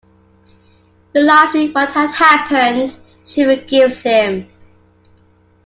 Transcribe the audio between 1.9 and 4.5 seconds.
had happened, she forgives him.